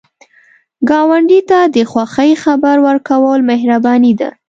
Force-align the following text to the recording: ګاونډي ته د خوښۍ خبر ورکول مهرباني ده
ګاونډي 0.89 1.39
ته 1.49 1.59
د 1.75 1.77
خوښۍ 1.91 2.31
خبر 2.43 2.75
ورکول 2.87 3.39
مهرباني 3.49 4.13
ده 4.19 4.29